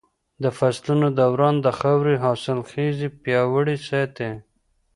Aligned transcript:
د 0.43 0.45
فصلونو 0.57 1.07
دوران 1.19 1.55
د 1.65 1.67
خاورې 1.79 2.15
حاصلخېزي 2.23 3.07
پياوړې 3.21 3.77
ساتي. 3.89 4.29